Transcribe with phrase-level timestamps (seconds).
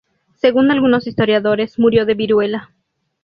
[0.33, 2.71] Según algunos historiadores, murió de viruela.